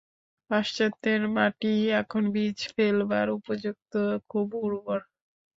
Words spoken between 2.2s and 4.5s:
বীজ ফেলবার উপযুক্ত, খুব